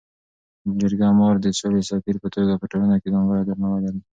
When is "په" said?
2.23-2.27, 2.61-2.65